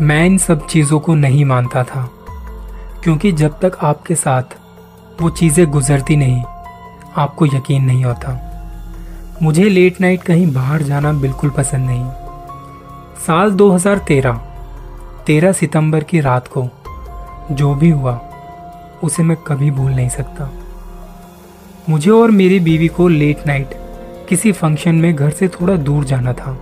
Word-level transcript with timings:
मैं 0.00 0.24
इन 0.26 0.36
सब 0.38 0.66
चीज़ों 0.66 0.98
को 1.00 1.14
नहीं 1.14 1.44
मानता 1.44 1.82
था, 1.84 2.08
क्योंकि 3.04 3.32
जब 3.32 3.58
तक 3.60 3.76
आपके 3.82 4.14
साथ 4.14 4.56
वो 5.20 5.30
चीज़ें 5.30 5.66
गुजरती 5.70 6.16
नहीं, 6.16 6.42
आपको 7.16 7.46
यकीन 7.46 7.84
नहीं 7.84 8.04
होता। 8.04 8.38
मुझे 9.42 9.68
लेट 9.68 10.00
नाइट 10.00 10.22
कहीं 10.22 10.52
बाहर 10.52 10.82
जाना 10.82 11.12
बिल्कुल 11.12 11.50
पसंद 11.50 11.86
नहीं। 11.86 12.04
साल 13.26 13.50
2013 13.50 14.40
13 15.26 15.52
सितंबर 15.52 16.04
की 16.04 16.20
रात 16.20 16.48
को 16.48 16.66
जो 17.50 17.74
भी 17.74 17.90
हुआ, 17.90 18.20
उसे 19.02 19.22
मैं 19.22 19.36
कभी 19.46 19.70
भूल 19.70 19.92
नहीं 19.92 20.08
सकता। 20.08 20.50
मुझे 21.88 22.10
और 22.10 22.30
मेरी 22.30 22.60
बीवी 22.60 22.88
को 22.88 23.08
लेट 23.08 23.46
नाइट 23.46 23.70
किसी 24.28 24.52
फ़ंक्शन 24.52 24.94
में 24.94 25.14
घर 25.14 25.30
से 25.30 25.48
थोड़ा 25.50 25.76
दूर 25.76 26.04
जाना 26.04 26.32
था। 26.32 26.58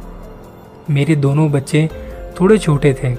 मेरे 0.91 1.17
दोनों 1.17 1.51
बच्चे 1.53 1.89
थोड़े 2.41 2.59
छोटे 2.59 2.95
थे। 2.95 3.15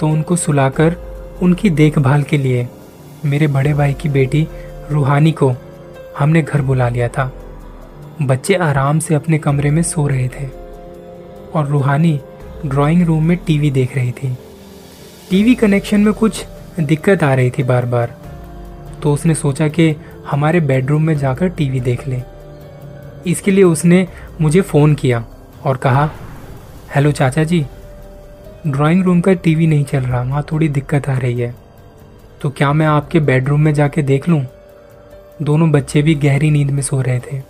तो 0.00 0.08
उनको 0.08 0.36
सुलाकर, 0.36 0.96
उनकी 1.42 1.70
देखभाल 1.70 2.22
के 2.22 2.38
लिए, 2.38 2.68
मेरे 3.24 3.46
बड़े 3.46 3.74
भाई 3.74 3.92
की 3.92 4.08
बेटी 4.08 4.46
रूहानी 4.90 5.32
को 5.32 5.52
हमने 6.18 6.42
घर 6.42 6.62
बुला 6.62 6.88
लिया 6.88 7.08
था। 7.08 7.32
बच्चे 8.22 8.54
आराम 8.54 8.98
से 8.98 9.14
अपने 9.14 9.38
कमरे 9.38 9.70
में 9.70 9.82
सो 9.82 10.06
रहे 10.06 10.28
थे। 10.28 10.46
और 11.54 11.66
रूहानी 11.66 12.20
ड्राइंग 12.66 13.06
रूम 13.06 13.24
में 13.24 13.36
टीवी 13.36 13.70
देख 13.70 13.96
रही 13.96 14.12
थी। 14.12 14.36
टीवी 15.30 15.54
कनेक्शन 15.54 16.00
में 16.00 16.12
कुछ 16.14 16.44
दिक्कत 16.80 17.22
आ 17.22 17.34
रही 17.34 17.50
थी 17.50 17.62
बार 17.62 17.86
बार 17.86 18.16
तो 19.02 19.12
उसने 19.12 19.34
सोचा 19.34 19.68
कि 19.68 19.94
हमारे 20.26 20.60
बेडरूम 20.60 21.02
में 21.02 21.16
जाकर 21.18 21.48
टीवी 21.48 21.80
देख 21.80 22.06
ले। 22.08 22.22
इसके 23.26 23.50
लिए 23.50 23.64
उसने 23.64 24.06
मुझे 24.40 24.60
फ़ोन 24.60 24.94
किया 24.94 25.24
और 25.64 25.76
कहा, 25.76 26.10
हेलो 26.94 27.12
चाचा 27.12 27.44
जी 27.44 27.66
ड्राइंग 28.66 29.04
रूम 29.04 29.20
का 29.20 29.32
टीवी 29.32 29.66
नहीं 29.66 29.84
चल 29.84 30.00
रहा, 30.00 30.22
वहाँ 30.22 30.42
थोड़ी 30.52 30.68
दिक्कत 30.68 31.08
आ 31.08 31.16
रही 31.18 31.40
है। 31.40 31.54
तो 32.42 32.50
क्या 32.50 32.72
मैं 32.72 32.86
आपके 32.86 33.20
बेडरूम 33.20 33.60
में 33.60 33.74
जाके 33.74 34.02
देख 34.02 34.28
लूँ? 34.28 34.44
दोनों 35.42 35.70
बच्चे 35.70 36.02
भी 36.02 36.14
गहरी 36.14 36.50
नींद 36.50 36.70
में 36.70 36.82
सो 36.82 37.00
रहे 37.00 37.20
थे। 37.20 37.42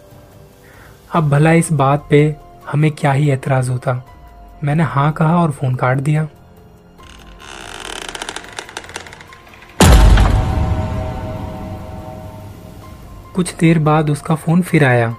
अब 1.14 1.28
भला 1.30 1.52
इस 1.52 1.72
बात 1.72 2.06
पे 2.10 2.36
हमें 2.70 2.90
क्या 2.90 3.12
ही 3.12 3.30
एतराज़ 3.30 3.70
होता। 3.70 4.04
मैंने 4.64 4.82
हाँ 4.82 5.12
कहा 5.12 5.36
और 5.36 5.50
फ़ोन 5.50 5.74
काट 5.74 5.98
दिया। 5.98 6.28
कुछ 13.34 13.54
देर 13.54 13.78
बाद 13.78 14.10
उसका 14.10 14.34
फ़ोन 14.34 14.62
फिर 14.62 14.84
आया। 14.84 15.14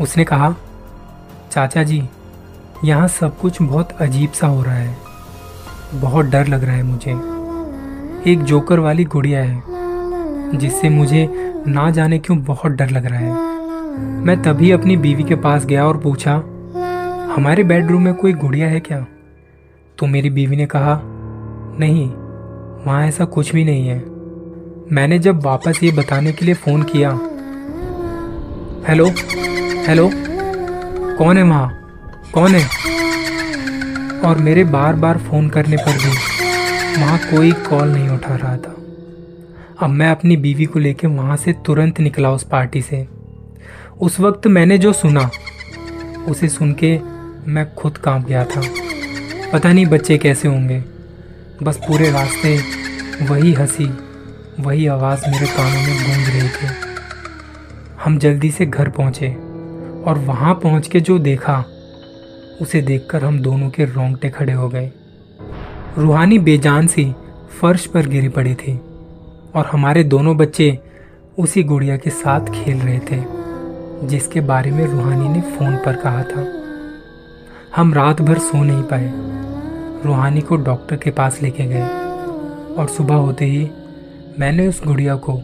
उसने 0.00 0.24
कहा, 0.24 0.54
चाचा 1.52 1.82
जी, 1.82 2.02
यहाँ 2.84 3.08
सब 3.08 3.38
कुछ 3.38 3.62
बहुत 3.62 3.92
अजीब 3.92 4.32
सा 4.32 4.46
हो 4.46 4.62
रहा 4.62 4.74
है। 4.74 5.11
बहुत 5.94 6.26
डर 6.26 6.46
लग 6.46 6.64
रहा 6.64 6.74
है 6.74 6.82
मुझे। 6.82 7.10
एक 8.32 8.42
जोकर 8.42 8.78
वाली 8.78 9.04
गुड़िया 9.04 9.42
है, 9.42 9.62
जिससे 10.58 10.88
मुझे 10.88 11.28
ना 11.66 11.90
जाने 11.90 12.18
क्यों 12.18 12.38
बहुत 12.42 12.72
डर 12.72 12.90
लग 12.90 13.06
रहा 13.06 13.18
है। 13.18 13.50
मैं 13.98 14.42
तभी 14.42 14.70
अपनी 14.70 14.96
बीवी 14.96 15.22
के 15.22 15.34
पास 15.34 15.66
गया 15.66 15.86
और 15.86 15.96
पूछा, 15.96 16.34
हमारे 17.34 17.64
बेडरूम 17.64 18.02
में 18.02 18.14
कोई 18.14 18.32
गुड़िया 18.32 18.68
है 18.68 18.80
क्या? 18.80 19.06
तो 19.98 20.06
मेरी 20.06 20.30
बीवी 20.30 20.56
ने 20.56 20.66
कहा, 20.66 21.00
नहीं, 21.80 22.08
वहाँ 22.86 23.06
ऐसा 23.06 23.24
कुछ 23.24 23.52
भी 23.54 23.64
नहीं 23.64 23.88
है। 23.88 23.98
मैंने 24.92 25.18
जब 25.18 25.42
वापस 25.42 25.82
ये 25.82 25.92
बताने 25.92 26.32
के 26.32 26.44
लिए 26.44 26.54
फ़ोन 26.54 26.82
किया, 26.82 27.10
हेलो 28.88 29.06
हेलो, 29.86 30.10
कौन 31.18 31.38
है 31.38 31.42
वहाँ? 31.42 31.70
कौन 32.34 32.50
है? 32.50 33.01
और 34.24 34.38
मेरे 34.38 34.64
बार 34.64 34.94
बार 34.94 35.18
फ़ोन 35.18 35.48
करने 35.48 35.76
पर 35.76 35.92
भी 35.92 36.10
वहाँ 37.00 37.18
कोई 37.18 37.52
कॉल 37.52 37.88
नहीं 37.88 38.08
उठा 38.08 38.36
रहा 38.36 38.56
था। 38.56 38.76
अब 39.80 39.90
मैं 39.90 40.10
अपनी 40.10 40.36
बीवी 40.36 40.64
को 40.64 40.78
लेकर 40.78 41.08
वहाँ 41.08 41.36
से 41.36 41.52
तुरंत 41.52 42.00
निकला 42.00 42.30
उस 42.30 42.42
पार्टी 42.42 42.82
से। 42.82 43.08
उस 44.00 44.20
वक्त 44.20 44.46
मैंने 44.46 44.78
जो 44.78 44.92
सुना, 44.92 45.30
उसे 46.28 46.48
सुन 46.48 46.72
के 46.72 47.00
मैं 47.46 47.74
खुद 47.74 47.96
काँप 47.96 48.26
गया 48.26 48.44
था। 48.44 48.62
पता 49.52 49.72
नहीं 49.72 49.86
बच्चे 49.86 50.18
कैसे 50.18 50.48
होंगे। 50.48 50.84
बस 51.62 51.76
पूरे 51.76 52.10
रास्ते 52.10 52.60
वही 53.22 53.52
हँसी, 53.52 53.98
वही 54.60 54.86
आवाज़ 54.86 55.30
मेरे 55.30 55.46
कानों 55.46 55.82
में 55.82 55.96
गूंज 55.96 56.28
रही 56.28 56.48
थी। 56.48 56.66
हम 58.04 58.18
जल्दी 58.18 58.50
से 58.50 58.66
घर 58.66 58.88
पहुँचे 58.88 59.28
और 60.06 60.18
वहाँ 60.18 60.54
पहुँच 60.54 60.88
के 60.88 61.00
जो 61.00 61.18
देखा 61.18 61.64
उसे 62.60 62.82
देखकर 62.82 63.24
हम 63.24 63.38
दोनों 63.40 63.70
के 63.70 63.84
रोंगटे 63.84 64.28
खड़े 64.30 64.52
हो 64.52 64.68
गए। 64.68 64.92
रूहानी 65.98 66.38
बेजान 66.38 66.86
सी 66.86 67.14
फर्श 67.60 67.86
पर 67.86 68.06
गिरी 68.06 68.28
पड़ी 68.28 68.54
थी 68.54 68.80
और 69.54 69.66
हमारे 69.66 70.04
दोनों 70.04 70.36
बच्चे 70.36 70.78
उसी 71.38 71.62
गुड़िया 71.62 71.96
के 71.96 72.10
साथ 72.10 72.40
खेल 72.40 72.78
रहे 72.78 72.98
थे, 72.98 73.22
जिसके 74.08 74.40
बारे 74.40 74.70
में 74.70 74.86
रूहानी 74.86 75.28
ने 75.28 75.40
फ़ोन 75.40 75.76
पर 75.76 75.96
कहा 75.96 76.22
था। 76.22 76.46
हम 77.76 77.94
रात 77.94 78.22
भर 78.22 78.38
सो 78.38 78.62
नहीं 78.62 78.82
पाए। 78.82 79.12
रूहानी 80.04 80.40
को 80.40 80.56
डॉक्टर 80.56 80.96
के 80.96 81.10
पास 81.10 81.42
लेके 81.42 81.66
गए 81.66 81.82
और 82.74 82.88
सुबह 82.96 83.14
होते 83.14 83.44
ही 83.44 83.70
मैंने 84.38 84.68
उस 84.68 84.84
गुड़िया 84.86 85.16
को 85.16 85.42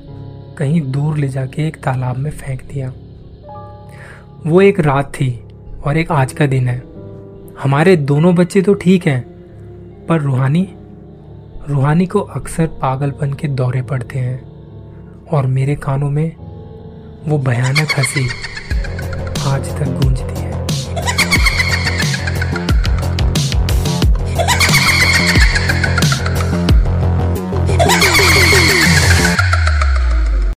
कहीं 0.59 0.81
दूर 0.93 1.19
ले 1.19 1.29
जाके 1.29 1.67
एक 1.69 1.77
तालाब 1.77 2.17
में 2.17 2.31
फेंक 2.31 2.63
दिया। 2.63 2.93
वो 4.47 4.61
एक 4.61 4.81
रात 4.81 5.15
थी 5.15 5.49
और 5.85 5.97
एक 5.97 6.13
आज 6.13 6.33
का 6.33 6.47
दिन 6.47 6.69
है। 6.69 6.88
हमारे 7.59 7.97
दोनों 7.97 8.35
बच्चे 8.35 8.61
तो 8.63 8.75
ठीक 8.75 9.07
हैं, 9.07 9.21
पर 10.07 10.21
रूहानी 10.21 10.69
रूहानी 11.69 12.07
को 12.07 12.21
अक्सर 12.21 12.67
पागलपन 12.83 13.33
के 13.33 13.49
दौरे 13.51 13.83
पड़ते 13.83 14.19
हैं, 14.19 14.41
और 15.27 15.47
मेरे 15.47 15.75
कानों 15.77 16.11
में 16.11 16.37
वो 17.27 17.39
भयानक 17.39 17.99
हँसी 17.99 18.29
आज 19.49 19.71
तक 19.79 19.89
गूंजती 19.95 20.38